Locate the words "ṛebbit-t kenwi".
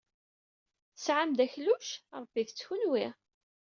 2.21-3.05